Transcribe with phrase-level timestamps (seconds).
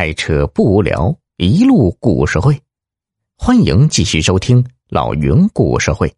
[0.00, 2.58] 开车不无聊，一路故事会，
[3.36, 6.10] 欢迎继续收听老云故事会。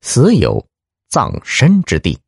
[0.00, 0.66] 死有
[1.06, 2.18] 葬身之地，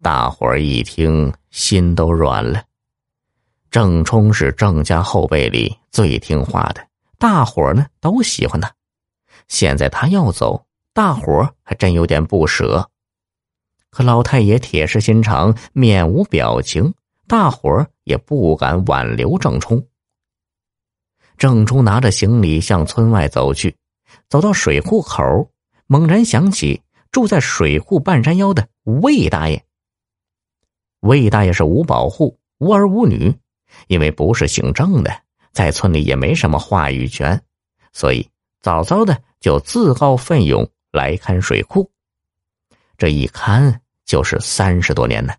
[0.00, 2.64] 大伙儿一听，心都软了。
[3.70, 6.88] 郑冲是郑家后辈里最听话的，
[7.18, 8.74] 大伙儿呢都喜欢他。
[9.46, 10.64] 现在他要走，
[10.94, 12.88] 大伙儿还真有点不舍。
[13.90, 16.94] 可老太爷铁石心肠，面无表情，
[17.28, 19.86] 大伙儿也不敢挽留郑冲。
[21.36, 23.76] 郑冲拿着行李向村外走去，
[24.28, 25.22] 走到水库口，
[25.86, 29.64] 猛然想起住在水库半山腰的魏大爷。
[31.00, 33.32] 魏大爷是无保户，无儿无女，
[33.86, 35.22] 因为不是姓郑的，
[35.52, 37.40] 在村里也没什么话语权，
[37.92, 38.28] 所以
[38.60, 41.88] 早早的就自告奋勇来看水库。
[42.96, 45.32] 这一看就是三十多年呢。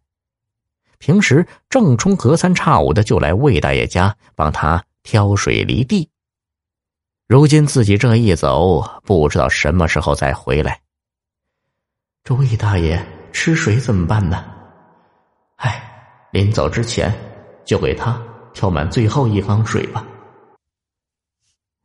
[1.00, 6.10] 平时郑冲隔三差五的就来魏大爷家帮他挑水犁地。
[7.26, 10.82] 如今自己这一走，不知道什么时候再回来。
[12.24, 14.44] 这魏大爷吃水怎么办呢？
[15.56, 15.82] 唉，
[16.32, 17.14] 临走之前
[17.64, 18.22] 就给他
[18.54, 20.06] 挑满最后一缸水吧。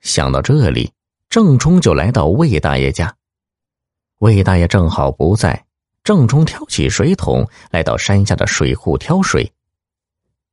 [0.00, 0.92] 想到这里，
[1.28, 3.14] 郑冲就来到魏大爷家。
[4.18, 5.64] 魏大爷正好不在。
[6.04, 9.50] 郑冲挑起水桶，来到山下的水库挑水。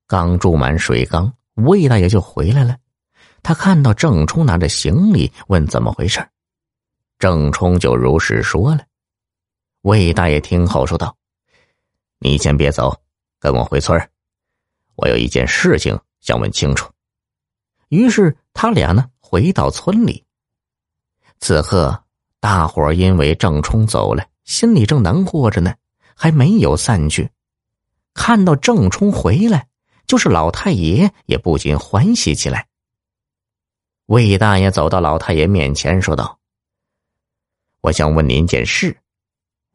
[0.07, 2.77] 刚注满水缸，魏大爷就回来了。
[3.43, 6.25] 他看到郑冲拿着行李，问怎么回事。
[7.19, 8.85] 郑冲就如实说了。
[9.81, 11.17] 魏大爷听后说道
[12.19, 13.01] ：“你先别走，
[13.37, 14.09] 跟我回村
[14.95, 16.89] 我有一件事情想问清楚。”
[17.89, 20.23] 于是他俩呢回到村里。
[21.41, 22.05] 此刻，
[22.39, 24.25] 大伙因为郑冲走了。
[24.43, 25.75] 心里正难过着呢，
[26.15, 27.29] 还没有散去。
[28.13, 29.67] 看到郑冲回来，
[30.07, 32.67] 就是老太爷也不禁欢喜起来。
[34.07, 36.37] 魏大爷走到老太爷面前，说道
[37.79, 38.97] ：“我想问您件事，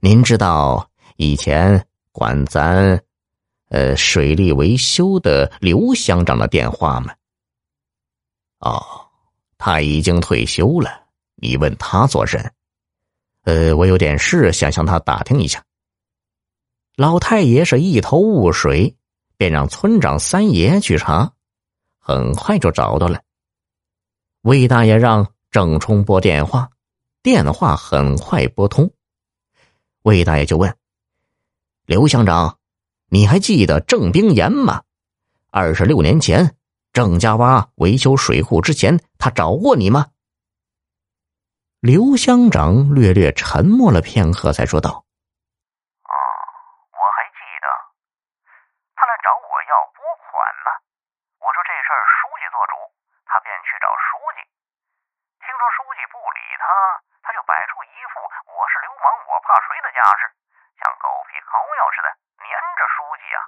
[0.01, 3.03] 您知道以前管咱，
[3.71, 7.15] 呃，水利维修的刘乡长的电话吗
[8.61, 8.85] ？”“哦，
[9.57, 11.07] 他已经退休了。
[11.37, 12.53] 你问他做甚？”
[13.47, 15.63] 呃，我有点事想向他打听一下。
[16.97, 18.97] 老太爷是一头雾水，
[19.37, 21.33] 便让村长三爷去查，
[22.01, 23.23] 很快就找到了。
[24.41, 26.69] 魏大爷让郑冲拨电话，
[27.23, 28.91] 电话很快拨通。
[30.03, 30.77] 魏大爷就问
[31.87, 32.59] ：“刘乡长，
[33.11, 34.83] 你还记得郑冰岩吗？
[35.53, 36.57] 二十六年前，
[36.93, 40.09] 郑家洼维修水库之前，他找过你吗？”
[41.85, 44.91] 刘乡长略略沉默了片刻，才说道
[46.09, 46.13] ：“哦，
[46.91, 47.67] 我还记得，
[48.97, 50.33] 他来找我要拨款
[50.65, 50.69] 呢。
[51.37, 52.75] 我说这事儿书记做主，
[53.29, 54.39] 他便去找书记。
[55.45, 56.65] 听说书记不理他，
[57.23, 60.33] 他就摆出一副我是流氓我怕谁的架势，
[60.81, 62.09] 像狗皮膏药似的
[62.41, 63.39] 粘着书记啊。”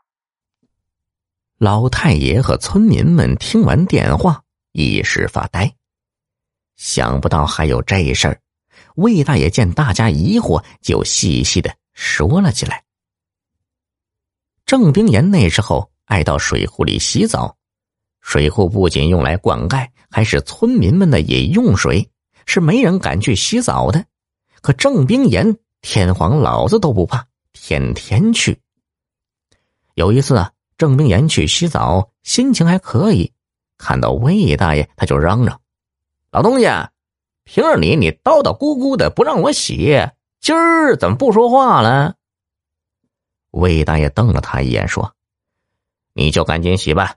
[1.59, 4.45] 老太爷和村民们听完电话，
[4.77, 5.75] 一时发呆。
[6.79, 8.41] 想不到还有这事儿，
[8.95, 12.85] 魏大爷见大家疑惑，就细细的说了起来。
[14.65, 17.57] 郑冰岩那时候爱到水库里洗澡，
[18.21, 22.09] 水库不仅用来灌溉，还是村民们的饮用水，
[22.47, 24.05] 是没人敢去洗澡的。
[24.61, 28.61] 可郑冰岩天皇老子都不怕，天天去。
[29.95, 33.33] 有一次啊，郑冰岩去洗澡，心情还可以，
[33.79, 35.61] 看到魏大爷，他就嚷嚷。
[36.39, 36.93] 老东家，
[37.43, 42.15] 平日里你叨叨咕咕的不让我洗，今儿怎么不说话了？
[43.51, 45.17] 魏大爷瞪了他一眼，说
[46.15, 47.17] ：“你就赶紧洗吧，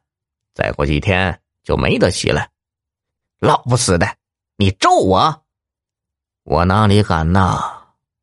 [0.55, 2.47] 再过几天就没得洗了。”
[3.37, 4.07] 老不死的，
[4.55, 5.43] 你咒我？
[6.41, 7.61] 我哪里敢呐？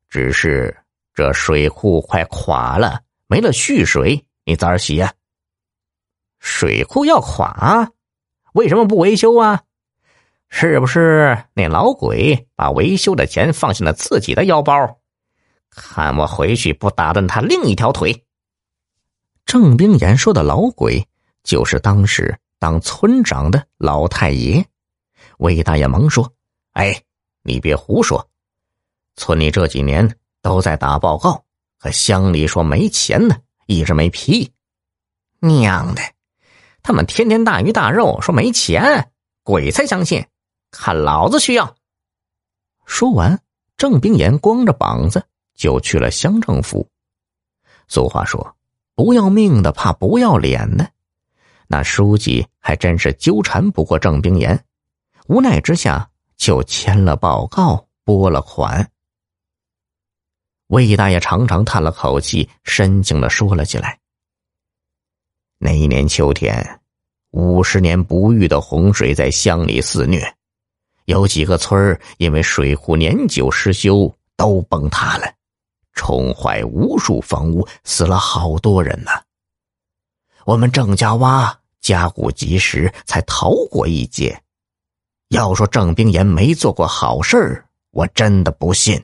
[0.09, 0.77] 只是
[1.13, 5.13] 这水库快垮了，没了蓄水，你咋洗呀？
[6.39, 7.89] 水库要垮，
[8.51, 9.63] 为什么不维修啊？
[10.49, 14.99] 是不是那老鬼把维修的钱放进了自己的腰包？
[15.69, 18.25] 看我回去不打断他另一条腿！
[19.45, 21.07] 郑冰岩说的老鬼，
[21.43, 24.65] 就是当时当村长的老太爷。
[25.37, 26.33] 魏大爷忙说
[26.73, 27.03] ：“哎，
[27.43, 28.27] 你别胡说！
[29.15, 31.45] 村里这几年都在打报告，
[31.77, 33.37] 可乡里说没钱呢，
[33.67, 34.51] 一直没批。
[35.39, 36.01] 娘的，
[36.81, 39.11] 他们天天大鱼大肉，说没钱，
[39.43, 40.25] 鬼才相信！”
[40.71, 41.75] 看老子需要！
[42.85, 43.41] 说完，
[43.77, 45.25] 郑冰岩光着膀子
[45.55, 46.87] 就去了乡政府。
[47.87, 48.55] 俗话说
[48.95, 50.91] ：“不要命的怕不要脸的。”
[51.67, 54.65] 那书记还真是纠缠不过郑冰岩，
[55.27, 58.91] 无奈之下就签了报告，拨了款。
[60.67, 63.99] 魏大爷长长叹了口气，深情的说了起来
[65.57, 66.79] ：“那一年秋天，
[67.31, 70.35] 五十年不遇的洪水在乡里肆虐，
[71.09, 75.25] 有几个村儿因为水库年久失修，都崩塌了，
[75.93, 79.09] 冲坏无数房屋，死了好多人呢。
[80.45, 81.51] 我们郑家洼
[81.81, 84.39] 家顾及时，才逃过一劫。
[85.29, 89.03] 要说郑冰岩没做过好事儿，我真的不信。”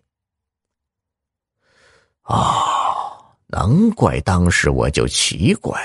[2.21, 5.81] 啊，难怪当时我就奇怪，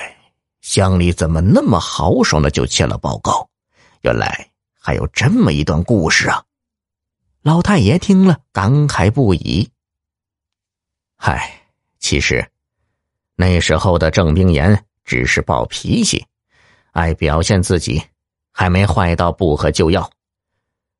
[0.60, 3.48] 乡里怎么那么豪爽的就签了报告？
[4.02, 4.49] 原来
[4.82, 6.42] 还有这么一段故事啊！
[7.42, 9.70] 老太爷听了感慨不已。
[11.16, 11.52] 嗨，
[11.98, 12.44] 其实
[13.36, 16.24] 那时候的郑冰岩只是暴脾气，
[16.92, 18.02] 爱表现自己，
[18.50, 20.10] 还没坏到不可救药，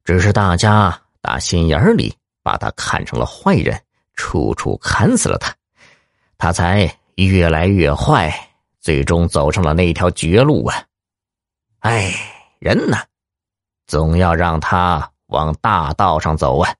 [0.04, 3.82] 只是大家打心眼里把他看成了坏人。
[4.16, 5.56] 处处砍死了他，
[6.36, 8.30] 他才越来越坏，
[8.78, 10.84] 最终走上了那条绝路啊！
[11.78, 12.12] 哎，
[12.58, 12.98] 人呢，
[13.90, 16.76] 总要让他往大道上走啊！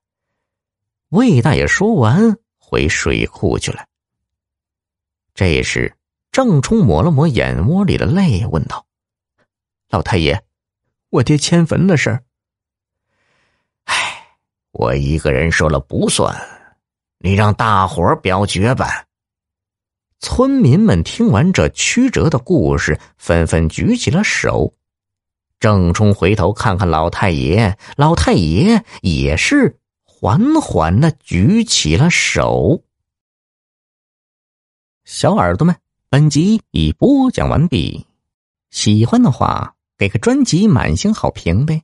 [1.09, 3.85] 魏大爷说完，回水库去了。
[5.35, 5.97] 这时，
[6.31, 8.87] 郑冲抹了抹眼窝里的泪，问道
[9.91, 10.41] ：“老太爷，
[11.09, 12.23] 我爹迁坟的事儿，
[14.71, 16.33] 我一个人说了不算。”
[17.19, 19.05] 你让大伙儿表决吧。
[20.21, 24.73] 村民们听完这曲折的故事，纷纷举起了手。
[25.61, 32.83] 郑冲回头看看老太爷，老太爷也是缓缓的举起了手。
[35.05, 35.77] 小耳朵们，
[36.09, 38.07] 本集已播讲完毕，
[38.71, 41.83] 喜欢的话给个专辑满星好评呗。